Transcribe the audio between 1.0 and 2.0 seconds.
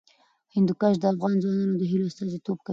افغان ځوانانو د